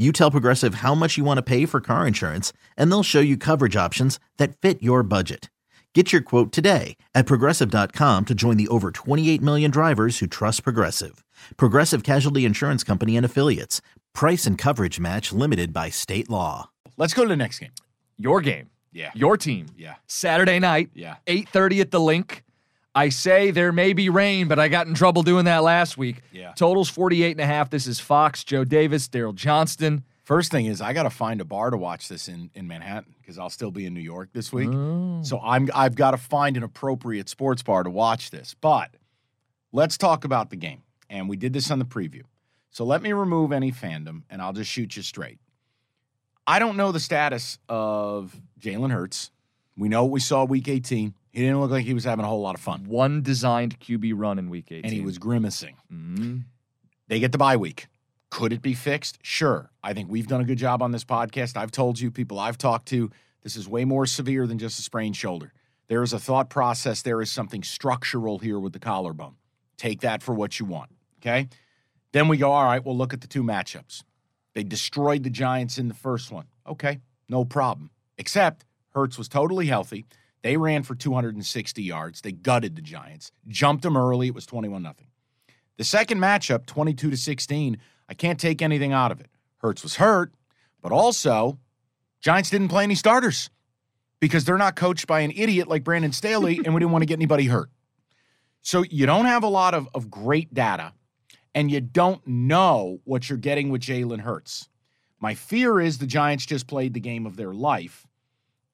You 0.00 0.12
tell 0.12 0.30
Progressive 0.30 0.76
how 0.76 0.94
much 0.94 1.18
you 1.18 1.24
want 1.24 1.38
to 1.38 1.42
pay 1.42 1.66
for 1.66 1.80
car 1.80 2.06
insurance, 2.06 2.52
and 2.76 2.88
they'll 2.90 3.02
show 3.02 3.18
you 3.18 3.36
coverage 3.36 3.74
options 3.74 4.20
that 4.36 4.56
fit 4.56 4.80
your 4.80 5.02
budget. 5.02 5.50
Get 5.92 6.12
your 6.12 6.20
quote 6.20 6.52
today 6.52 6.96
at 7.16 7.26
progressive.com 7.26 8.26
to 8.26 8.34
join 8.34 8.58
the 8.58 8.68
over 8.68 8.90
28 8.92 9.42
million 9.42 9.70
drivers 9.72 10.18
who 10.18 10.26
trust 10.28 10.62
Progressive. 10.62 11.24
Progressive 11.56 12.04
Casualty 12.04 12.44
Insurance 12.44 12.84
Company 12.84 13.16
and 13.16 13.26
Affiliates. 13.26 13.80
Price 14.14 14.46
and 14.46 14.56
coverage 14.56 15.00
match 15.00 15.32
limited 15.32 15.72
by 15.72 15.88
state 15.88 16.30
law. 16.30 16.70
Let's 16.96 17.14
go 17.14 17.22
to 17.24 17.28
the 17.28 17.36
next 17.36 17.58
game. 17.58 17.72
Your 18.18 18.40
game. 18.40 18.68
Yeah. 18.92 19.10
Your 19.14 19.36
team. 19.36 19.66
Yeah. 19.76 19.94
Saturday 20.06 20.60
night. 20.60 20.90
Yeah. 20.94 21.16
8:30 21.26 21.80
at 21.80 21.90
the 21.90 22.00
link. 22.00 22.44
I 22.94 23.10
say 23.10 23.50
there 23.50 23.72
may 23.72 23.92
be 23.92 24.08
rain, 24.08 24.48
but 24.48 24.58
I 24.58 24.68
got 24.68 24.86
in 24.86 24.94
trouble 24.94 25.22
doing 25.22 25.44
that 25.44 25.62
last 25.62 25.96
week. 25.96 26.22
Yeah. 26.32 26.52
Totals 26.52 26.88
48 26.88 27.32
and 27.32 27.40
a 27.40 27.46
half. 27.46 27.70
This 27.70 27.86
is 27.86 28.00
Fox, 28.00 28.44
Joe 28.44 28.64
Davis, 28.64 29.08
Daryl 29.08 29.34
Johnston. 29.34 30.04
First 30.24 30.50
thing 30.50 30.66
is 30.66 30.80
I 30.80 30.92
got 30.92 31.04
to 31.04 31.10
find 31.10 31.40
a 31.40 31.44
bar 31.44 31.70
to 31.70 31.76
watch 31.76 32.08
this 32.08 32.28
in 32.28 32.50
in 32.54 32.66
Manhattan 32.66 33.14
because 33.20 33.38
I'll 33.38 33.50
still 33.50 33.70
be 33.70 33.86
in 33.86 33.94
New 33.94 34.00
York 34.00 34.30
this 34.32 34.52
week. 34.52 34.68
Oh. 34.70 35.22
So 35.22 35.40
I'm 35.40 35.70
I've 35.74 35.94
got 35.94 36.10
to 36.10 36.18
find 36.18 36.56
an 36.56 36.62
appropriate 36.62 37.28
sports 37.28 37.62
bar 37.62 37.82
to 37.82 37.90
watch 37.90 38.30
this. 38.30 38.54
But 38.60 38.90
let's 39.72 39.96
talk 39.96 40.24
about 40.24 40.50
the 40.50 40.56
game. 40.56 40.82
And 41.08 41.28
we 41.28 41.36
did 41.36 41.54
this 41.54 41.70
on 41.70 41.78
the 41.78 41.86
preview. 41.86 42.24
So 42.70 42.84
let 42.84 43.00
me 43.00 43.12
remove 43.12 43.52
any 43.52 43.72
fandom 43.72 44.22
and 44.28 44.42
I'll 44.42 44.52
just 44.52 44.70
shoot 44.70 44.96
you 44.96 45.02
straight. 45.02 45.38
I 46.46 46.58
don't 46.58 46.76
know 46.76 46.92
the 46.92 47.00
status 47.00 47.58
of 47.68 48.34
Jalen 48.60 48.90
Hurts. 48.90 49.30
We 49.76 49.88
know 49.88 50.04
what 50.04 50.12
we 50.12 50.20
saw 50.20 50.44
week 50.44 50.68
18. 50.68 51.14
He 51.38 51.44
didn't 51.44 51.60
look 51.60 51.70
like 51.70 51.84
he 51.84 51.94
was 51.94 52.02
having 52.02 52.24
a 52.24 52.28
whole 52.28 52.40
lot 52.40 52.56
of 52.56 52.60
fun. 52.60 52.82
One 52.88 53.22
designed 53.22 53.78
QB 53.78 54.12
run 54.16 54.40
in 54.40 54.50
week 54.50 54.72
18. 54.72 54.84
And 54.84 54.92
he 54.92 55.00
was 55.02 55.18
grimacing. 55.18 55.76
Mhm. 55.88 56.46
They 57.06 57.20
get 57.20 57.30
the 57.30 57.38
bye 57.38 57.56
week. 57.56 57.86
Could 58.28 58.52
it 58.52 58.60
be 58.60 58.74
fixed? 58.74 59.20
Sure. 59.22 59.70
I 59.80 59.94
think 59.94 60.10
we've 60.10 60.26
done 60.26 60.40
a 60.40 60.44
good 60.44 60.58
job 60.58 60.82
on 60.82 60.90
this 60.90 61.04
podcast. 61.04 61.56
I've 61.56 61.70
told 61.70 62.00
you, 62.00 62.10
people 62.10 62.40
I've 62.40 62.58
talked 62.58 62.88
to, 62.88 63.12
this 63.44 63.54
is 63.54 63.68
way 63.68 63.84
more 63.84 64.04
severe 64.04 64.48
than 64.48 64.58
just 64.58 64.80
a 64.80 64.82
sprained 64.82 65.16
shoulder. 65.16 65.52
There 65.86 66.02
is 66.02 66.12
a 66.12 66.18
thought 66.18 66.50
process. 66.50 67.02
There 67.02 67.22
is 67.22 67.30
something 67.30 67.62
structural 67.62 68.40
here 68.40 68.58
with 68.58 68.72
the 68.72 68.80
collarbone. 68.80 69.36
Take 69.76 70.00
that 70.00 70.24
for 70.24 70.34
what 70.34 70.58
you 70.58 70.66
want. 70.66 70.90
Okay. 71.20 71.48
Then 72.10 72.26
we 72.26 72.36
go, 72.36 72.50
all 72.50 72.64
right, 72.64 72.84
well, 72.84 72.96
look 72.96 73.14
at 73.14 73.20
the 73.20 73.28
two 73.28 73.44
matchups. 73.44 74.02
They 74.54 74.64
destroyed 74.64 75.22
the 75.22 75.30
Giants 75.30 75.78
in 75.78 75.86
the 75.86 75.94
first 75.94 76.32
one. 76.32 76.46
Okay, 76.66 76.98
no 77.28 77.44
problem. 77.44 77.90
Except 78.18 78.64
Hurts 78.92 79.16
was 79.16 79.28
totally 79.28 79.66
healthy. 79.66 80.04
They 80.42 80.56
ran 80.56 80.82
for 80.82 80.94
260 80.94 81.82
yards. 81.82 82.20
They 82.20 82.32
gutted 82.32 82.76
the 82.76 82.82
Giants, 82.82 83.32
jumped 83.48 83.82
them 83.82 83.96
early. 83.96 84.28
It 84.28 84.34
was 84.34 84.46
21 84.46 84.82
0. 84.82 84.94
The 85.76 85.84
second 85.84 86.18
matchup, 86.18 86.66
22 86.66 87.10
to 87.10 87.16
16, 87.16 87.78
I 88.08 88.14
can't 88.14 88.40
take 88.40 88.62
anything 88.62 88.92
out 88.92 89.12
of 89.12 89.20
it. 89.20 89.28
Hurts 89.58 89.82
was 89.82 89.96
hurt, 89.96 90.32
but 90.82 90.92
also 90.92 91.58
Giants 92.20 92.50
didn't 92.50 92.68
play 92.68 92.84
any 92.84 92.94
starters 92.94 93.50
because 94.20 94.44
they're 94.44 94.58
not 94.58 94.76
coached 94.76 95.06
by 95.06 95.20
an 95.20 95.32
idiot 95.34 95.68
like 95.68 95.84
Brandon 95.84 96.12
Staley, 96.12 96.60
and 96.64 96.74
we 96.74 96.80
didn't 96.80 96.92
want 96.92 97.02
to 97.02 97.06
get 97.06 97.14
anybody 97.14 97.44
hurt. 97.44 97.70
So 98.62 98.82
you 98.90 99.06
don't 99.06 99.26
have 99.26 99.44
a 99.44 99.48
lot 99.48 99.74
of, 99.74 99.88
of 99.94 100.10
great 100.10 100.52
data, 100.52 100.92
and 101.54 101.70
you 101.70 101.80
don't 101.80 102.26
know 102.26 102.98
what 103.04 103.28
you're 103.28 103.38
getting 103.38 103.70
with 103.70 103.82
Jalen 103.82 104.20
Hurts. 104.20 104.68
My 105.20 105.34
fear 105.34 105.80
is 105.80 105.98
the 105.98 106.06
Giants 106.06 106.46
just 106.46 106.66
played 106.66 106.94
the 106.94 107.00
game 107.00 107.26
of 107.26 107.36
their 107.36 107.52
life, 107.52 108.06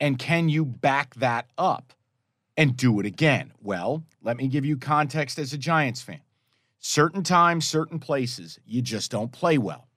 and 0.00 0.18
can 0.18 0.48
you 0.48 0.64
back 0.64 1.14
that 1.16 1.46
up 1.56 1.92
and 2.56 2.76
do 2.76 3.00
it 3.00 3.06
again? 3.06 3.52
Well, 3.62 4.04
let 4.22 4.36
me 4.36 4.48
give 4.48 4.64
you 4.64 4.76
context 4.76 5.38
as 5.38 5.52
a 5.52 5.58
Giants 5.58 6.02
fan. 6.02 6.20
Certain 6.78 7.22
times, 7.22 7.66
certain 7.66 7.98
places, 7.98 8.58
you 8.66 8.82
just 8.82 9.10
don't 9.10 9.32
play 9.32 9.58
well. 9.58 9.88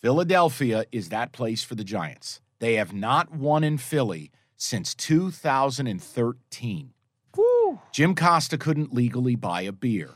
Philadelphia 0.00 0.84
is 0.92 1.08
that 1.08 1.32
place 1.32 1.62
for 1.62 1.74
the 1.74 1.84
Giants. 1.84 2.40
They 2.58 2.74
have 2.74 2.92
not 2.92 3.32
won 3.32 3.64
in 3.64 3.78
Philly 3.78 4.30
since 4.56 4.94
2013. 4.94 6.92
Woo. 7.36 7.80
Jim 7.92 8.14
Costa 8.14 8.58
couldn't 8.58 8.92
legally 8.92 9.36
buy 9.36 9.62
a 9.62 9.72
beer. 9.72 10.10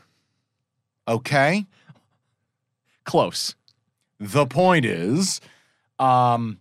Okay? 1.07 1.65
Close. 3.05 3.55
The 4.19 4.45
point 4.45 4.85
is, 4.85 5.41
um, 5.99 6.59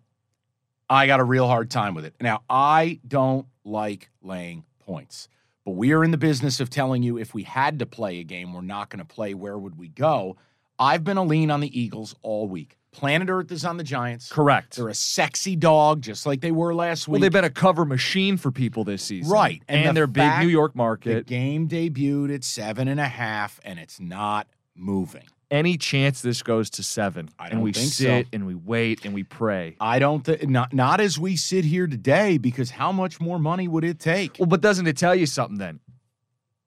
I 0.92 1.06
got 1.06 1.20
a 1.20 1.24
real 1.24 1.46
hard 1.46 1.70
time 1.70 1.94
with 1.94 2.04
it. 2.04 2.14
Now, 2.20 2.42
I 2.50 3.00
don't 3.06 3.46
like 3.64 4.10
laying 4.22 4.64
points, 4.80 5.28
but 5.64 5.72
we 5.72 5.92
are 5.92 6.04
in 6.04 6.10
the 6.10 6.18
business 6.18 6.60
of 6.60 6.68
telling 6.68 7.02
you 7.02 7.18
if 7.18 7.32
we 7.32 7.44
had 7.44 7.78
to 7.78 7.86
play 7.86 8.18
a 8.18 8.24
game, 8.24 8.52
we're 8.52 8.60
not 8.60 8.90
going 8.90 8.98
to 8.98 9.04
play, 9.04 9.32
where 9.32 9.56
would 9.56 9.78
we 9.78 9.88
go? 9.88 10.36
I've 10.78 11.02
been 11.02 11.16
a 11.16 11.22
lean 11.22 11.50
on 11.50 11.60
the 11.60 11.80
Eagles 11.80 12.14
all 12.22 12.46
week. 12.46 12.76
Planet 12.92 13.30
Earth 13.30 13.50
is 13.50 13.64
on 13.64 13.78
the 13.78 13.84
Giants. 13.84 14.30
Correct. 14.30 14.76
They're 14.76 14.88
a 14.88 14.94
sexy 14.94 15.56
dog, 15.56 16.02
just 16.02 16.26
like 16.26 16.42
they 16.42 16.50
were 16.50 16.74
last 16.74 17.08
week. 17.08 17.12
Well, 17.12 17.20
they've 17.22 17.32
been 17.32 17.44
a 17.44 17.48
cover 17.50 17.86
machine 17.86 18.36
for 18.36 18.50
people 18.50 18.84
this 18.84 19.02
season. 19.02 19.32
Right. 19.32 19.62
And, 19.66 19.86
And 19.86 19.96
the 19.96 20.00
their 20.00 20.06
big 20.06 20.40
New 20.40 20.48
York 20.48 20.76
market. 20.76 21.14
the 21.14 21.22
game 21.22 21.68
debuted 21.68 22.34
at 22.34 22.44
seven 22.44 22.88
and 22.88 23.00
a 23.00 23.08
half, 23.08 23.60
and 23.64 23.78
it's 23.78 23.98
not 23.98 24.46
moving. 24.74 25.24
Any 25.50 25.76
chance 25.76 26.22
this 26.22 26.42
goes 26.42 26.70
to 26.70 26.82
seven? 26.82 27.28
I 27.38 27.44
and 27.44 27.52
don't 27.54 27.60
we 27.62 27.72
think 27.72 27.92
so. 27.92 28.04
sit 28.04 28.28
and 28.32 28.46
we 28.46 28.54
wait 28.54 29.04
and 29.04 29.12
we 29.12 29.22
pray. 29.22 29.76
I 29.80 29.98
don't 29.98 30.24
think 30.24 30.48
not 30.48 30.72
not 30.72 30.98
as 31.00 31.18
we 31.18 31.36
sit 31.36 31.64
here 31.66 31.86
today, 31.86 32.38
because 32.38 32.70
how 32.70 32.90
much 32.90 33.20
more 33.20 33.38
money 33.38 33.68
would 33.68 33.84
it 33.84 33.98
take? 33.98 34.36
Well, 34.38 34.46
but 34.46 34.62
doesn't 34.62 34.86
it 34.86 34.96
tell 34.96 35.14
you 35.14 35.26
something 35.26 35.58
then? 35.58 35.80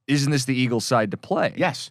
Isn't 0.07 0.31
this 0.31 0.45
the 0.45 0.53
Eagles 0.55 0.85
side 0.85 1.09
to 1.11 1.17
play? 1.17 1.53
Yes. 1.57 1.89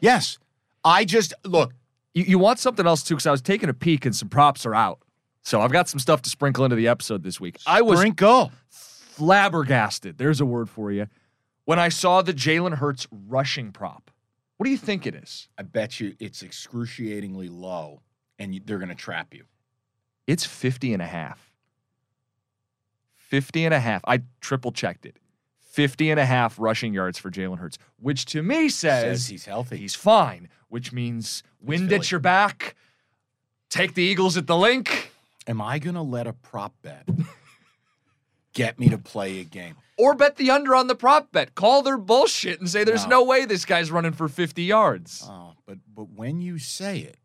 yes. 0.00 0.38
I 0.84 1.06
just 1.06 1.32
look, 1.42 1.72
You, 2.12 2.24
you 2.24 2.38
want 2.38 2.58
something 2.58 2.86
else 2.86 3.02
too? 3.02 3.14
Because 3.14 3.26
I 3.26 3.30
was 3.30 3.40
taking 3.40 3.70
a 3.70 3.74
peek 3.74 4.04
and 4.04 4.14
some 4.14 4.28
props 4.28 4.66
are 4.66 4.74
out. 4.74 4.98
So 5.40 5.62
I've 5.62 5.72
got 5.72 5.88
some 5.88 5.98
stuff 6.00 6.20
to 6.22 6.30
sprinkle 6.30 6.64
into 6.66 6.76
the 6.76 6.86
episode 6.88 7.22
this 7.22 7.40
week. 7.40 7.56
I 7.66 7.80
was 7.80 7.98
sprinkle. 8.00 8.52
flabbergasted. 8.68 10.18
There's 10.18 10.40
a 10.40 10.46
word 10.46 10.68
for 10.68 10.92
you. 10.92 11.06
When 11.64 11.78
I 11.78 11.88
saw 11.88 12.20
the 12.20 12.34
Jalen 12.34 12.74
Hurts 12.74 13.06
rushing 13.10 13.72
prop. 13.72 14.10
What 14.56 14.64
do 14.64 14.70
you 14.70 14.78
think 14.78 15.06
it 15.06 15.14
is? 15.14 15.48
I 15.58 15.62
bet 15.62 16.00
you 16.00 16.14
it's 16.20 16.42
excruciatingly 16.42 17.48
low 17.48 18.02
and 18.38 18.54
you, 18.54 18.60
they're 18.64 18.78
going 18.78 18.88
to 18.88 18.94
trap 18.94 19.34
you. 19.34 19.44
It's 20.26 20.44
50 20.44 20.92
and 20.92 21.02
a 21.02 21.06
half. 21.06 21.52
50 23.16 23.64
and 23.64 23.74
a 23.74 23.80
half. 23.80 24.02
I 24.06 24.22
triple 24.40 24.72
checked 24.72 25.06
it. 25.06 25.16
50 25.72 26.10
and 26.10 26.20
a 26.20 26.24
half 26.24 26.58
rushing 26.58 26.94
yards 26.94 27.18
for 27.18 27.30
Jalen 27.32 27.58
Hurts, 27.58 27.78
which 27.98 28.26
to 28.26 28.42
me 28.42 28.68
says, 28.68 29.02
Says 29.22 29.26
he's 29.26 29.44
healthy. 29.44 29.76
he's 29.76 29.96
fine, 29.96 30.48
which 30.68 30.92
means 30.92 31.42
wind 31.60 31.92
at 31.92 32.12
your 32.12 32.20
back, 32.20 32.76
take 33.70 33.94
the 33.94 34.02
Eagles 34.02 34.36
at 34.36 34.46
the 34.46 34.56
link, 34.56 35.10
Am 35.46 35.60
I 35.60 35.78
going 35.78 35.94
to 35.94 36.02
let 36.02 36.26
a 36.26 36.32
prop 36.32 36.74
bet 36.80 37.06
get 38.54 38.78
me 38.78 38.88
to 38.88 38.98
play 38.98 39.40
a 39.40 39.44
game? 39.44 39.76
Or 39.96 40.14
bet 40.14 40.36
the 40.36 40.50
under 40.50 40.74
on 40.74 40.86
the 40.86 40.94
prop 40.94 41.30
bet. 41.32 41.54
Call 41.54 41.82
their 41.82 41.98
bullshit 41.98 42.60
and 42.60 42.68
say 42.68 42.84
there's 42.84 43.04
No. 43.04 43.20
no 43.20 43.24
way 43.24 43.44
this 43.44 43.64
guy's 43.64 43.90
running 43.90 44.12
for 44.12 44.28
50 44.28 44.62
yards. 44.62 45.24
Oh, 45.28 45.54
but 45.66 45.78
but 45.94 46.10
when 46.10 46.40
you 46.40 46.58
say 46.58 46.98
it, 47.00 47.16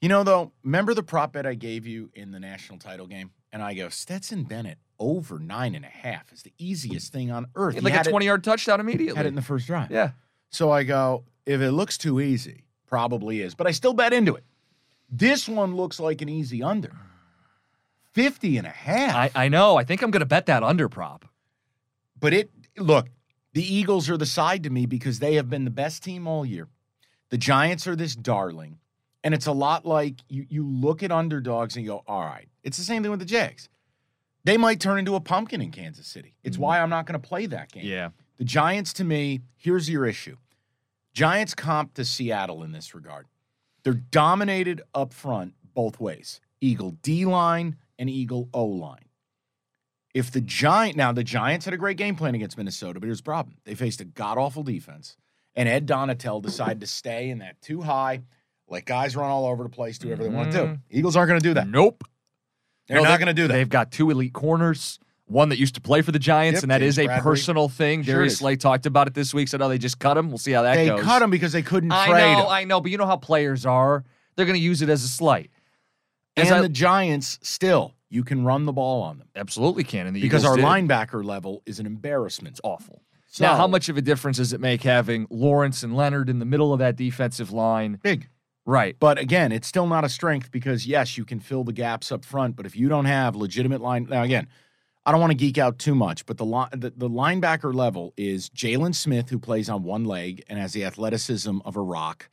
you 0.00 0.08
know 0.08 0.22
though, 0.24 0.52
remember 0.62 0.94
the 0.94 1.02
prop 1.02 1.32
bet 1.32 1.46
I 1.46 1.54
gave 1.54 1.86
you 1.86 2.10
in 2.14 2.30
the 2.30 2.38
national 2.40 2.78
title 2.78 3.06
game, 3.06 3.30
and 3.52 3.62
I 3.62 3.74
go 3.74 3.88
Stetson 3.88 4.44
Bennett 4.44 4.78
over 5.00 5.38
nine 5.38 5.74
and 5.74 5.84
a 5.84 5.88
half 5.88 6.32
is 6.32 6.42
the 6.42 6.52
easiest 6.58 7.12
thing 7.12 7.30
on 7.30 7.46
earth. 7.54 7.74
He 7.76 7.80
like 7.80 7.92
a 7.92 7.96
had 7.96 8.06
it- 8.06 8.10
20 8.10 8.26
yard 8.26 8.42
touchdown 8.44 8.80
immediately. 8.80 9.16
had 9.16 9.26
it 9.26 9.30
in 9.30 9.34
the 9.36 9.42
first 9.42 9.66
drive. 9.66 9.90
yeah. 9.90 10.10
So 10.50 10.70
I 10.70 10.82
go, 10.84 11.24
if 11.46 11.60
it 11.60 11.72
looks 11.72 11.98
too 11.98 12.20
easy, 12.20 12.64
probably 12.86 13.40
is, 13.42 13.54
but 13.54 13.66
I 13.66 13.70
still 13.72 13.92
bet 13.92 14.12
into 14.12 14.34
it. 14.34 14.44
This 15.10 15.48
one 15.48 15.74
looks 15.76 15.98
like 16.00 16.20
an 16.22 16.28
easy 16.28 16.62
under. 16.62 16.92
50 18.12 18.56
and 18.56 18.66
a 18.66 18.70
half. 18.70 19.14
I, 19.14 19.44
I 19.44 19.48
know. 19.48 19.76
I 19.76 19.84
think 19.84 20.02
I'm 20.02 20.10
going 20.10 20.20
to 20.20 20.26
bet 20.26 20.46
that 20.46 20.62
under 20.62 20.88
prop. 20.88 21.24
But 22.20 22.32
it 22.32 22.50
look, 22.76 23.08
the 23.52 23.62
Eagles 23.62 24.08
are 24.10 24.16
the 24.16 24.26
side 24.26 24.62
to 24.64 24.70
me 24.70 24.86
because 24.86 25.18
they 25.18 25.34
have 25.34 25.48
been 25.50 25.64
the 25.64 25.70
best 25.70 26.02
team 26.02 26.26
all 26.26 26.44
year. 26.44 26.68
The 27.30 27.38
Giants 27.38 27.86
are 27.86 27.96
this 27.96 28.14
darling. 28.16 28.78
And 29.24 29.34
it's 29.34 29.46
a 29.46 29.52
lot 29.52 29.84
like 29.84 30.20
you 30.28 30.46
you 30.48 30.66
look 30.66 31.02
at 31.02 31.10
underdogs 31.12 31.74
and 31.76 31.84
you 31.84 31.90
go, 31.90 32.02
all 32.06 32.24
right. 32.24 32.48
It's 32.62 32.76
the 32.78 32.84
same 32.84 33.02
thing 33.02 33.10
with 33.10 33.20
the 33.20 33.26
Jags. 33.26 33.68
They 34.44 34.56
might 34.56 34.80
turn 34.80 34.98
into 34.98 35.14
a 35.16 35.20
pumpkin 35.20 35.60
in 35.60 35.70
Kansas 35.72 36.06
City. 36.06 36.34
It's 36.44 36.56
Mhm. 36.56 36.60
why 36.60 36.80
I'm 36.80 36.88
not 36.88 37.04
going 37.06 37.20
to 37.20 37.28
play 37.28 37.46
that 37.46 37.72
game. 37.72 37.84
Yeah. 37.84 38.10
The 38.36 38.44
Giants, 38.44 38.92
to 38.94 39.04
me, 39.04 39.40
here's 39.56 39.90
your 39.90 40.06
issue. 40.06 40.36
Giants 41.12 41.54
comp 41.54 41.94
to 41.94 42.04
Seattle 42.04 42.62
in 42.62 42.70
this 42.72 42.94
regard. 42.94 43.26
They're 43.82 43.94
dominated 43.94 44.80
up 44.94 45.12
front 45.12 45.54
both 45.74 45.98
ways. 45.98 46.40
Eagle 46.60 46.92
D 47.02 47.24
line 47.26 47.76
and 47.98 48.08
Eagle 48.08 48.48
O 48.54 48.64
line. 48.64 49.07
If 50.18 50.30
the 50.32 50.40
Giant 50.40 50.96
now 50.96 51.12
the 51.12 51.22
Giants 51.24 51.64
had 51.64 51.74
a 51.74 51.76
great 51.76 51.96
game 51.96 52.16
plan 52.16 52.34
against 52.34 52.56
Minnesota, 52.58 52.98
but 53.00 53.06
here's 53.06 53.18
the 53.18 53.24
problem. 53.24 53.56
They 53.64 53.74
faced 53.74 54.00
a 54.00 54.04
god 54.04 54.36
awful 54.38 54.62
defense, 54.62 55.16
and 55.54 55.68
Ed 55.68 55.86
Donatell 55.86 56.42
decided 56.42 56.80
to 56.80 56.86
stay 56.86 57.30
in 57.30 57.38
that 57.38 57.60
too 57.62 57.82
high, 57.82 58.22
let 58.68 58.84
guys 58.84 59.14
run 59.16 59.30
all 59.30 59.46
over 59.46 59.62
the 59.62 59.68
place, 59.68 59.98
do 59.98 60.08
whatever 60.08 60.28
they 60.28 60.34
want 60.34 60.50
to 60.52 60.58
do. 60.58 60.64
Mm-hmm. 60.64 60.74
Eagles 60.90 61.16
aren't 61.16 61.28
going 61.28 61.40
to 61.40 61.48
do 61.48 61.54
that. 61.54 61.68
Nope. 61.68 62.04
They're 62.88 62.96
No, 62.96 63.04
not 63.04 63.10
they- 63.18 63.24
going 63.24 63.36
to 63.36 63.42
do 63.42 63.48
that. 63.48 63.54
They've 63.54 63.68
got 63.68 63.92
two 63.92 64.10
elite 64.10 64.32
corners. 64.32 64.98
One 65.26 65.50
that 65.50 65.58
used 65.58 65.74
to 65.74 65.80
play 65.82 66.00
for 66.00 66.10
the 66.10 66.18
Giants, 66.18 66.56
Yep, 66.58 66.62
and 66.64 66.70
that 66.70 66.78
James 66.80 66.94
is 66.96 67.04
a 67.04 67.06
Bradberry. 67.08 67.22
personal 67.22 67.68
thing. 67.68 68.02
Sure 68.02 68.14
Darius. 68.14 68.38
Slay 68.38 68.56
talked 68.56 68.86
about 68.86 69.08
it 69.08 69.14
this 69.14 69.34
week. 69.34 69.48
Said, 69.48 69.60
"Oh, 69.60 69.68
they 69.68 69.76
just 69.76 69.98
cut 69.98 70.16
him. 70.16 70.30
We'll 70.30 70.38
see 70.38 70.52
how 70.52 70.62
that 70.62 70.74
They 70.76 70.86
goes." 70.86 71.00
They 71.00 71.04
cut 71.04 71.20
him 71.20 71.28
because 71.30 71.52
they 71.52 71.60
couldn't 71.60 71.92
I 71.92 72.06
trade 72.08 72.32
know, 72.32 72.40
him. 72.44 72.46
I 72.48 72.64
know, 72.64 72.80
but 72.80 72.90
you 72.90 72.96
know 72.96 73.04
how 73.04 73.16
players 73.18 73.66
are. 73.66 74.04
They're 74.36 74.46
going 74.46 74.56
to 74.58 74.64
use 74.64 74.80
it 74.80 74.88
as 74.88 75.04
a 75.04 75.08
slight. 75.08 75.50
and 76.34 76.48
I- 76.48 76.62
the 76.62 76.68
Giants 76.70 77.38
still, 77.42 77.94
you 78.10 78.24
can 78.24 78.44
run 78.44 78.64
the 78.64 78.72
ball 78.72 79.02
on 79.02 79.18
them. 79.18 79.28
absolutely 79.36 79.84
can, 79.84 80.06
and 80.06 80.16
the 80.16 80.20
because 80.20 80.42
Eagles 80.44 80.50
our 80.50 80.56
did. 80.56 80.64
linebacker 80.64 81.24
level 81.24 81.62
is 81.66 81.78
an 81.78 81.86
embarrassment. 81.86 82.54
It's 82.54 82.60
awful. 82.64 83.02
now, 83.40 83.54
how 83.56 83.66
much 83.66 83.88
of 83.88 83.96
a 83.96 84.02
difference 84.02 84.38
does 84.38 84.52
it 84.52 84.60
make 84.60 84.82
having 84.82 85.26
Lawrence 85.30 85.82
and 85.82 85.94
Leonard 85.94 86.28
in 86.28 86.38
the 86.38 86.46
middle 86.46 86.72
of 86.72 86.78
that 86.78 86.96
defensive 86.96 87.50
line? 87.50 87.98
big? 88.02 88.28
Right. 88.64 88.96
But 89.00 89.18
again, 89.18 89.50
it's 89.50 89.66
still 89.66 89.86
not 89.86 90.04
a 90.04 90.10
strength 90.10 90.50
because 90.50 90.86
yes, 90.86 91.16
you 91.16 91.24
can 91.24 91.40
fill 91.40 91.64
the 91.64 91.72
gaps 91.72 92.12
up 92.12 92.22
front, 92.22 92.54
but 92.54 92.66
if 92.66 92.76
you 92.76 92.90
don't 92.90 93.06
have 93.06 93.34
legitimate 93.34 93.80
line, 93.80 94.06
now 94.10 94.22
again, 94.22 94.46
I 95.06 95.10
don't 95.10 95.22
want 95.22 95.30
to 95.30 95.38
geek 95.38 95.56
out 95.56 95.78
too 95.78 95.94
much, 95.94 96.26
but 96.26 96.36
the 96.36 96.44
the, 96.72 96.92
the 96.94 97.08
linebacker 97.08 97.74
level 97.74 98.12
is 98.18 98.50
Jaylon 98.50 98.94
Smith, 98.94 99.30
who 99.30 99.38
plays 99.38 99.70
on 99.70 99.84
one 99.84 100.04
leg 100.04 100.42
and 100.50 100.58
has 100.58 100.74
the 100.74 100.84
athleticism 100.84 101.60
of 101.64 101.76
a 101.76 101.80
rock. 101.80 102.28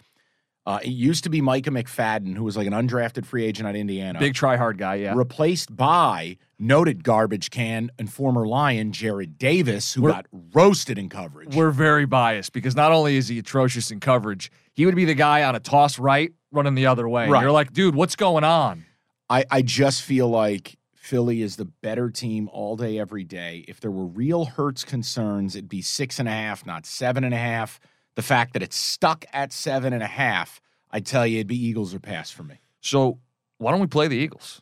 Uh, 0.66 0.80
it 0.82 0.90
used 0.90 1.24
to 1.24 1.30
be 1.30 1.42
Micah 1.42 1.70
McFadden, 1.70 2.36
who 2.36 2.44
was 2.44 2.58
like 2.58 2.66
an 2.66 2.74
undrafted 2.74 3.26
free 3.26 3.46
agent 3.46 3.70
at 3.70 3.76
Indiana. 3.76 4.18
Big 4.18 4.34
try 4.34 4.58
hard 4.58 4.80
guy, 4.80 4.96
yeah. 4.96 5.14
replaced 5.16 5.76
by 5.76 6.38
noted 6.58 7.04
garbage 7.04 7.52
can 7.52 7.92
and 8.00 8.12
former 8.12 8.48
Lion 8.48 8.92
Jarrad 8.92 9.38
Davis, 9.38 9.94
who 9.94 10.02
We're- 10.04 10.16
got 10.16 10.26
roasted 10.54 10.98
in 10.98 11.08
coverage. 11.08 11.56
We're 11.56 11.70
very 11.72 12.06
biased 12.06 12.52
because 12.52 12.76
not 12.76 12.92
only 12.92 13.16
is 13.16 13.28
he 13.28 13.38
atrocious 13.38 13.92
in 13.92 14.00
coverage, 14.00 14.52
he 14.74 14.88
would 14.88 14.96
be 14.96 15.06
the 15.06 15.14
guy 15.14 15.44
on 15.44 15.54
a 15.54 15.60
toss 15.60 16.00
right 16.00 16.32
running 16.52 16.74
the 16.74 16.88
other 16.88 17.08
way. 17.08 17.30
Right. 17.30 17.42
You're 17.42 17.52
like, 17.52 17.72
dude, 17.72 17.94
what's 17.94 18.16
going 18.16 18.44
on? 18.44 18.86
I, 19.30 19.46
I 19.52 19.62
just 19.62 20.02
feel 20.02 20.30
like 20.30 20.78
Philly 20.96 21.44
is 21.44 21.58
the 21.58 21.66
better 21.66 22.10
team 22.10 22.50
all 22.52 22.76
day, 22.76 22.98
every 22.98 23.24
day. 23.24 23.66
If 23.68 23.80
there 23.80 23.92
were 23.92 24.06
real 24.06 24.46
Hurts 24.46 24.84
concerns, 24.84 25.56
it'd 25.56 25.70
be 25.70 25.84
six 25.84 26.18
and 26.18 26.28
a 26.28 26.32
half, 26.32 26.66
not 26.66 26.88
seven 26.88 27.24
and 27.24 27.34
a 27.34 27.38
half. 27.38 27.80
The 28.16 28.22
fact 28.22 28.54
that 28.54 28.64
it's 28.64 28.76
stuck 28.76 29.26
at 29.34 29.52
seven 29.52 29.94
and 29.94 30.02
a 30.02 30.08
half, 30.08 30.62
I 30.90 31.00
tell 31.00 31.28
you, 31.28 31.38
it'd 31.38 31.48
be 31.48 31.62
Eagles 31.62 31.94
or 31.94 32.00
pass 32.00 32.32
for 32.32 32.44
me. 32.44 32.62
So 32.82 33.20
why 33.58 33.72
don't 33.72 33.82
we 33.82 33.88
play 33.88 34.08
the 34.08 34.16
Eagles? 34.16 34.62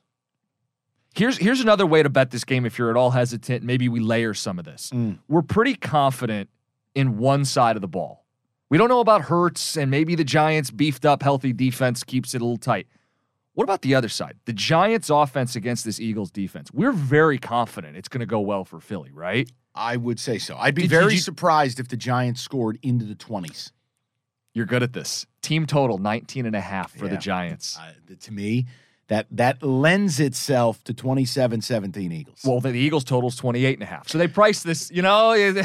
Here's 1.15 1.37
here's 1.37 1.61
another 1.61 1.85
way 1.85 2.01
to 2.01 2.09
bet 2.09 2.31
this 2.31 2.43
game 2.43 2.65
if 2.65 2.79
you're 2.79 2.89
at 2.89 2.97
all 2.97 3.11
hesitant. 3.11 3.63
Maybe 3.63 3.87
we 3.87 3.99
layer 3.99 4.33
some 4.33 4.57
of 4.57 4.65
this. 4.65 4.89
Mm. 4.91 5.19
We're 5.27 5.43
pretty 5.43 5.75
confident 5.75 6.49
in 6.95 7.17
one 7.17 7.45
side 7.45 7.75
of 7.75 7.81
the 7.81 7.87
ball. 7.87 8.25
We 8.69 8.79
don't 8.79 8.89
know 8.89 9.01
about 9.01 9.21
Hurts, 9.21 9.77
and 9.77 9.91
maybe 9.91 10.15
the 10.15 10.23
Giants' 10.23 10.71
beefed 10.71 11.05
up, 11.05 11.21
healthy 11.21 11.53
defense 11.53 12.03
keeps 12.03 12.33
it 12.33 12.41
a 12.41 12.43
little 12.43 12.57
tight. 12.57 12.87
What 13.53 13.65
about 13.65 13.83
the 13.83 13.93
other 13.93 14.09
side? 14.09 14.37
The 14.45 14.53
Giants' 14.53 15.11
offense 15.11 15.55
against 15.55 15.85
this 15.85 15.99
Eagles 15.99 16.31
defense. 16.31 16.71
We're 16.73 16.91
very 16.91 17.37
confident 17.37 17.95
it's 17.95 18.07
going 18.07 18.21
to 18.21 18.25
go 18.25 18.39
well 18.39 18.65
for 18.65 18.79
Philly, 18.79 19.11
right? 19.11 19.47
I 19.75 19.97
would 19.97 20.19
say 20.19 20.37
so. 20.37 20.55
I'd 20.57 20.75
be 20.75 20.83
Did- 20.83 20.89
did 20.89 20.95
very 20.99 21.13
you- 21.13 21.19
surprised 21.19 21.79
if 21.79 21.87
the 21.87 21.97
Giants 21.97 22.41
scored 22.41 22.77
into 22.83 23.05
the 23.05 23.15
20s. 23.15 23.71
You're 24.53 24.67
good 24.67 24.83
at 24.83 24.93
this. 24.93 25.25
Team 25.41 25.65
total 25.65 25.97
19 25.97 26.45
and 26.45 26.55
a 26.55 26.61
half 26.61 26.91
for 26.95 27.07
the 27.07 27.17
Giants. 27.17 27.77
Uh, 27.77 27.91
to 28.21 28.31
me, 28.31 28.67
that 29.07 29.25
that 29.31 29.63
lends 29.63 30.19
itself 30.19 30.83
to 30.83 30.93
27-17 30.93 32.11
Eagles. 32.13 32.39
Well, 32.45 32.59
the 32.59 32.69
Eagles 32.73 33.03
total's 33.03 33.35
28 33.35 33.73
and 33.73 33.83
a 33.83 33.87
half. 33.87 34.07
So 34.07 34.17
they 34.19 34.27
priced 34.27 34.63
this, 34.63 34.91
you 34.91 35.01
know, 35.01 35.33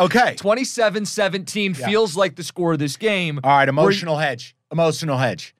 okay. 0.00 0.34
27 0.36 1.04
17 1.06 1.74
Yeah. 1.78 1.86
feels 1.86 2.16
like 2.16 2.36
the 2.36 2.42
score 2.42 2.72
of 2.72 2.78
this 2.78 2.96
game. 2.96 3.40
All 3.44 3.50
right, 3.50 3.60
Where 3.66 3.68
emotional 3.68 4.16
hedge. 4.16 4.56
Emotional 4.72 5.18
hedge. 5.18 5.54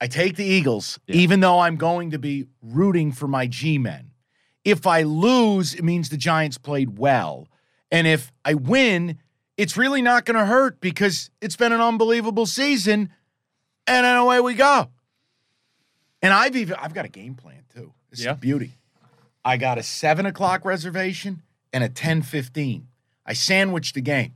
I 0.00 0.08
take 0.08 0.36
the 0.36 0.44
Eagles, 0.44 0.98
Yeah. 1.06 1.16
even 1.16 1.40
though 1.40 1.60
I'm 1.60 1.76
going 1.76 2.10
to 2.10 2.18
be 2.18 2.46
rooting 2.60 3.12
for 3.12 3.26
my 3.28 3.46
G 3.46 3.78
men. 3.78 4.10
If 4.66 4.84
I 4.84 5.02
lose, 5.02 5.74
it 5.74 5.84
means 5.84 6.08
the 6.08 6.16
Giants 6.16 6.58
played 6.58 6.98
well. 6.98 7.46
And 7.92 8.04
if 8.08 8.32
I 8.44 8.54
win, 8.54 9.18
it's 9.56 9.76
really 9.76 10.02
not 10.02 10.24
going 10.24 10.36
to 10.36 10.44
hurt 10.44 10.80
because 10.80 11.30
it's 11.40 11.54
been 11.54 11.70
an 11.72 11.80
unbelievable 11.80 12.46
season. 12.46 13.10
And 13.86 14.04
then 14.04 14.16
away 14.16 14.40
we 14.40 14.54
go. 14.54 14.90
And 16.20 16.34
I've 16.34 16.56
even 16.56 16.74
I've 16.80 16.92
got 16.94 17.04
a 17.04 17.08
game 17.08 17.36
plan 17.36 17.62
too. 17.72 17.92
This 18.10 18.24
Yeah. 18.24 18.32
is 18.32 18.38
beauty. 18.40 18.76
I 19.44 19.56
got 19.56 19.78
a 19.78 19.84
seven 19.84 20.26
o'clock 20.26 20.64
reservation 20.64 21.42
and 21.72 21.84
a 21.84 21.88
ten 21.88 22.22
fifteen. 22.22 22.88
I 23.24 23.34
sandwiched 23.34 23.94
the 23.94 24.00
game. 24.00 24.34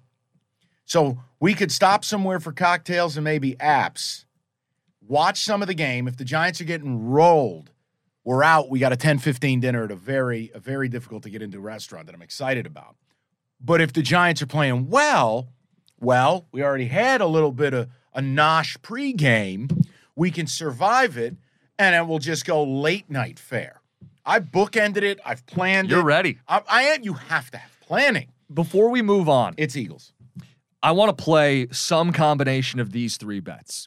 So 0.84 1.18
we 1.40 1.54
could 1.54 1.72
stop 1.72 2.04
somewhere 2.04 2.38
for 2.38 2.52
cocktails 2.52 3.16
and 3.16 3.24
maybe 3.24 3.56
apps. 3.56 4.26
Watch 5.00 5.42
some 5.42 5.60
of 5.60 5.66
the 5.66 5.74
game. 5.74 6.06
If 6.06 6.16
the 6.16 6.24
Giants 6.24 6.60
are 6.60 6.64
getting 6.64 7.08
rolled, 7.08 7.72
we're 8.24 8.42
out. 8.42 8.68
We 8.70 8.78
got 8.78 8.92
a 8.92 8.96
10-15 8.96 9.60
dinner 9.60 9.84
at 9.84 9.90
a 9.90 9.96
very, 9.96 10.50
a 10.54 10.60
very 10.60 10.88
difficult 10.88 11.22
to 11.24 11.30
get 11.30 11.42
into 11.42 11.60
restaurant 11.60 12.06
that 12.06 12.14
I'm 12.14 12.22
excited 12.22 12.66
about. 12.66 12.96
But 13.60 13.80
if 13.80 13.92
the 13.92 14.02
Giants 14.02 14.40
are 14.42 14.46
playing 14.46 14.88
well, 14.88 15.48
well, 16.00 16.46
we 16.52 16.62
already 16.62 16.86
had 16.86 17.20
a 17.20 17.26
little 17.26 17.52
bit 17.52 17.74
of 17.74 17.88
a 18.14 18.20
nosh 18.20 18.76
pregame. 18.78 19.86
We 20.16 20.30
can 20.30 20.46
survive 20.46 21.16
it, 21.16 21.36
and 21.78 21.94
then 21.94 22.08
we'll 22.08 22.18
just 22.18 22.44
go 22.44 22.62
late 22.64 23.10
night 23.10 23.38
fare. 23.38 23.80
I 24.24 24.40
bookended 24.40 25.02
it. 25.02 25.18
I've 25.24 25.44
planned 25.46 25.90
You're 25.90 26.00
it. 26.00 26.04
ready. 26.04 26.38
I, 26.48 26.62
I 26.68 26.82
am. 26.84 27.02
You 27.02 27.14
have 27.14 27.50
to 27.52 27.58
have 27.58 27.70
planning. 27.80 28.28
Before 28.52 28.90
we 28.90 29.02
move 29.02 29.28
on, 29.28 29.54
It's 29.56 29.76
Eagles. 29.76 30.12
I 30.82 30.92
want 30.92 31.16
to 31.16 31.22
play 31.22 31.68
some 31.70 32.12
combination 32.12 32.80
of 32.80 32.92
these 32.92 33.16
three 33.18 33.40
bets 33.40 33.86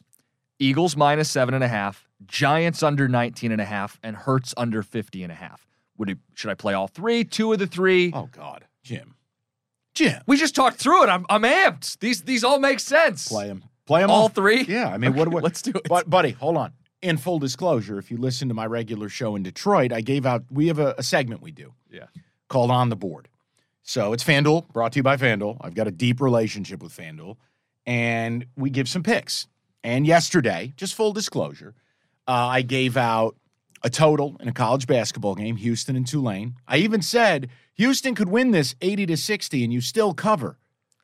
Eagles 0.58 0.96
minus 0.96 1.30
seven 1.30 1.54
and 1.54 1.64
a 1.64 1.68
half, 1.68 2.08
Giants 2.26 2.82
under 2.82 3.08
19 3.08 3.52
and 3.52 3.60
a 3.60 3.64
half, 3.64 3.98
and 4.02 4.16
Hurts 4.16 4.54
under 4.56 4.82
50 4.82 5.22
and 5.22 5.32
a 5.32 5.34
half. 5.34 5.66
Would 5.98 6.10
it, 6.10 6.18
should 6.34 6.50
I 6.50 6.54
play 6.54 6.74
all 6.74 6.88
three? 6.88 7.24
Two 7.24 7.52
of 7.52 7.58
the 7.58 7.66
three? 7.66 8.10
Oh 8.14 8.28
God, 8.32 8.64
Jim, 8.82 9.14
Jim, 9.94 10.20
We 10.26 10.36
just 10.36 10.54
talked 10.54 10.76
through 10.78 11.04
it. 11.04 11.08
I'm, 11.08 11.24
I'm 11.28 11.42
amped. 11.42 11.98
These 12.00 12.22
these 12.22 12.42
all 12.44 12.58
make 12.58 12.80
sense. 12.80 13.28
play 13.28 13.46
them, 13.48 13.64
play 13.86 14.00
them 14.00 14.10
all 14.10 14.28
three? 14.28 14.62
Yeah, 14.62 14.88
I 14.88 14.98
mean, 14.98 15.14
what? 15.14 15.28
Okay, 15.28 15.34
what 15.34 15.44
let's 15.44 15.62
do 15.62 15.70
it. 15.70 15.88
But 15.88 16.08
buddy, 16.10 16.30
hold 16.30 16.56
on. 16.56 16.72
In 17.02 17.16
full 17.18 17.38
disclosure, 17.38 17.98
if 17.98 18.10
you 18.10 18.16
listen 18.16 18.48
to 18.48 18.54
my 18.54 18.66
regular 18.66 19.08
show 19.08 19.36
in 19.36 19.42
Detroit, 19.42 19.92
I 19.92 20.00
gave 20.00 20.24
out. 20.26 20.44
We 20.50 20.68
have 20.68 20.78
a, 20.78 20.94
a 20.98 21.02
segment 21.02 21.42
we 21.42 21.50
do 21.52 21.74
Yeah. 21.90 22.06
called 22.48 22.70
On 22.70 22.88
the 22.88 22.96
Board. 22.96 23.28
So 23.82 24.14
it's 24.14 24.24
FanDuel, 24.24 24.72
brought 24.72 24.92
to 24.92 24.98
you 24.98 25.02
by 25.02 25.16
FanDuel. 25.18 25.58
I've 25.60 25.74
got 25.74 25.86
a 25.86 25.90
deep 25.90 26.20
relationship 26.22 26.82
with 26.82 26.96
FanDuel, 26.96 27.36
and 27.86 28.46
we 28.56 28.70
give 28.70 28.88
some 28.88 29.02
picks. 29.02 29.46
And 29.84 30.06
yesterday, 30.06 30.72
just 30.76 30.94
full 30.94 31.12
disclosure, 31.12 31.74
uh, 32.26 32.32
I 32.32 32.62
gave 32.62 32.96
out 32.96 33.36
a 33.84 33.90
total 33.90 34.36
in 34.40 34.48
a 34.48 34.52
college 34.52 34.86
basketball 34.86 35.34
game, 35.36 35.56
Houston 35.56 35.94
and 35.94 36.06
Tulane. 36.06 36.54
I 36.66 36.78
even 36.78 37.02
said 37.02 37.50
Houston 37.74 38.14
could 38.14 38.28
win 38.30 38.50
this 38.50 38.74
80 38.80 39.06
to 39.06 39.16
60, 39.16 39.62
and 39.62 39.72
you 39.72 39.80
still 39.82 40.14
cover. 40.14 40.58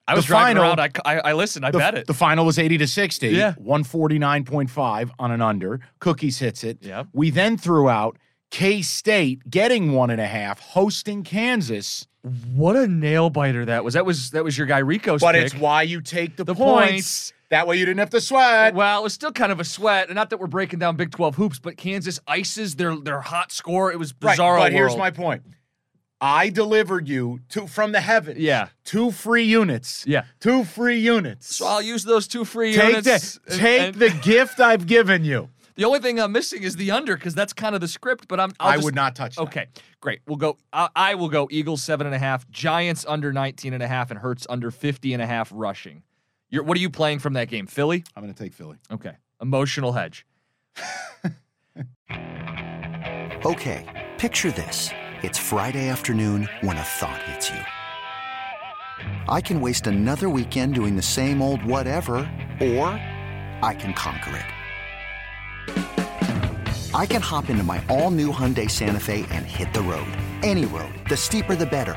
I 0.08 0.14
was 0.14 0.24
The 0.24 0.28
driving 0.28 0.56
final- 0.56 0.62
around. 0.64 0.80
I, 0.80 0.88
I, 1.04 1.18
I 1.20 1.32
listened. 1.34 1.64
I 1.66 1.70
the, 1.70 1.78
bet 1.78 1.94
it. 1.94 2.06
The 2.06 2.14
final 2.14 2.44
was 2.46 2.58
80 2.58 2.78
to 2.78 2.86
60. 2.88 3.28
Yeah. 3.28 3.52
149.5 3.62 5.10
on 5.18 5.30
an 5.30 5.42
under. 5.42 5.80
Cookies 5.98 6.38
hits 6.38 6.64
it. 6.64 6.78
Yep. 6.80 7.08
We 7.12 7.30
then 7.30 7.56
threw 7.58 7.88
out 7.88 8.16
K 8.50 8.82
State 8.82 9.48
getting 9.48 9.92
one 9.92 10.10
and 10.10 10.20
a 10.20 10.26
half, 10.26 10.58
hosting 10.60 11.22
Kansas. 11.22 12.06
what 12.54 12.76
a 12.76 12.86
nail 12.88 13.30
biter 13.30 13.64
that 13.66 13.84
was. 13.84 13.94
That 13.94 14.04
was 14.04 14.30
that 14.30 14.42
was 14.42 14.56
your 14.58 14.66
guy 14.66 14.78
Rico's 14.78 15.20
But 15.20 15.34
pick. 15.34 15.44
it's 15.46 15.54
why 15.54 15.82
you 15.82 16.00
take 16.00 16.36
the, 16.36 16.44
The 16.44 16.54
points. 16.54 17.30
points. 17.30 17.32
That 17.50 17.66
way 17.66 17.76
you 17.76 17.84
didn't 17.84 17.98
have 17.98 18.10
to 18.10 18.20
sweat. 18.20 18.74
Well, 18.74 19.00
it 19.00 19.02
was 19.02 19.12
still 19.12 19.32
kind 19.32 19.50
of 19.50 19.58
a 19.58 19.64
sweat, 19.64 20.08
and 20.08 20.14
not 20.14 20.30
that 20.30 20.38
we're 20.38 20.46
breaking 20.46 20.78
down 20.78 20.96
Big 20.96 21.10
Twelve 21.10 21.34
hoops, 21.34 21.58
but 21.58 21.76
Kansas 21.76 22.20
ices 22.26 22.76
their 22.76 22.96
their 22.96 23.20
hot 23.20 23.50
score. 23.50 23.90
It 23.92 23.98
was 23.98 24.14
right. 24.22 24.32
bizarre. 24.32 24.58
But 24.58 24.72
here's 24.72 24.96
my 24.96 25.10
point. 25.10 25.42
I 26.20 26.50
delivered 26.50 27.08
you 27.08 27.40
to 27.50 27.66
from 27.66 27.92
the 27.92 28.00
heavens. 28.00 28.38
Yeah. 28.38 28.68
Two 28.84 29.10
free 29.10 29.44
units. 29.44 30.04
Yeah. 30.06 30.24
Two 30.38 30.64
free 30.64 30.98
units. 30.98 31.56
So 31.56 31.66
I'll 31.66 31.82
use 31.82 32.04
those 32.04 32.28
two 32.28 32.44
free 32.44 32.74
take 32.74 32.88
units. 32.90 33.38
the, 33.44 33.52
and- 33.52 33.60
take 33.60 33.80
and 33.80 33.94
the 33.96 34.10
gift 34.22 34.60
I've 34.60 34.86
given 34.86 35.24
you. 35.24 35.48
the 35.76 35.86
only 35.86 35.98
thing 35.98 36.20
I'm 36.20 36.30
missing 36.32 36.62
is 36.62 36.76
the 36.76 36.90
under 36.90 37.16
because 37.16 37.34
that's 37.34 37.54
kind 37.54 37.74
of 37.74 37.80
the 37.80 37.88
script. 37.88 38.28
But 38.28 38.38
I'm 38.38 38.52
I'll 38.60 38.68
I 38.68 38.74
just- 38.74 38.84
would 38.84 38.94
not 38.94 39.16
touch 39.16 39.36
that. 39.36 39.42
Okay, 39.42 39.66
great. 40.00 40.20
We'll 40.26 40.36
go. 40.36 40.58
I, 40.72 40.88
I 40.94 41.14
will 41.14 41.30
go 41.30 41.48
Eagles 41.50 41.82
seven 41.82 42.06
and 42.06 42.14
a 42.14 42.18
half, 42.18 42.48
Giants 42.50 43.04
under 43.08 43.32
19 43.32 43.72
and 43.72 43.82
a 43.82 43.88
half, 43.88 44.10
and 44.10 44.20
Hurts 44.20 44.46
under 44.50 44.70
50 44.70 45.14
and 45.14 45.22
a 45.22 45.26
half 45.26 45.50
rushing. 45.52 46.02
You're, 46.50 46.64
what 46.64 46.76
are 46.76 46.80
you 46.80 46.90
playing 46.90 47.20
from 47.20 47.34
that 47.34 47.48
game? 47.48 47.66
Philly. 47.66 48.04
I'm 48.14 48.22
going 48.22 48.34
to 48.34 48.42
take 48.44 48.52
Philly. 48.52 48.76
Okay. 48.90 49.16
Emotional 49.40 49.92
hedge. 49.92 50.26
Okay, 53.42 53.86
picture 54.18 54.52
this. 54.52 54.90
It's 55.22 55.38
Friday 55.38 55.88
afternoon 55.88 56.46
when 56.60 56.76
a 56.76 56.82
thought 56.82 57.22
hits 57.22 57.48
you. 57.48 57.56
I 59.30 59.40
can 59.40 59.62
waste 59.62 59.86
another 59.86 60.28
weekend 60.28 60.74
doing 60.74 60.94
the 60.94 61.00
same 61.00 61.40
old 61.40 61.64
whatever, 61.64 62.16
or 62.60 62.88
I 63.62 63.74
can 63.78 63.94
conquer 63.94 64.44
it. 65.68 66.92
I 66.94 67.06
can 67.06 67.22
hop 67.22 67.48
into 67.48 67.64
my 67.64 67.82
all 67.88 68.10
new 68.10 68.30
Hyundai 68.30 68.70
Santa 68.70 69.00
Fe 69.00 69.24
and 69.30 69.46
hit 69.46 69.72
the 69.72 69.80
road. 69.80 70.12
Any 70.42 70.66
road. 70.66 70.92
The 71.08 71.16
steeper, 71.16 71.56
the 71.56 71.64
better. 71.64 71.96